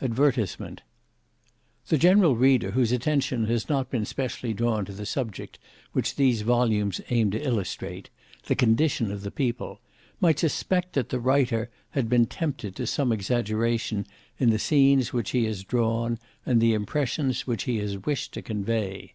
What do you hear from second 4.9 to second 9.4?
the subject which these volumes aim to illustrate, the Condition of the